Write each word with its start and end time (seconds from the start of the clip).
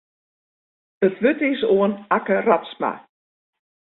It 1.05 1.13
wurd 1.21 1.41
is 1.51 1.61
oan 1.73 1.93
Akke 2.17 2.37
Radsma. 2.47 2.91